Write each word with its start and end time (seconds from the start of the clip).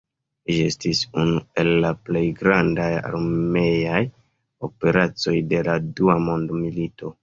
Ĝi 0.51 0.53
estis 0.69 1.01
unu 1.23 1.43
el 1.65 1.69
la 1.83 1.91
plej 2.07 2.25
grandaj 2.41 2.89
armeaj 3.11 4.03
operacoj 4.73 5.39
de 5.55 5.65
la 5.73 5.81
dua 5.99 6.23
mondmilito. 6.31 7.19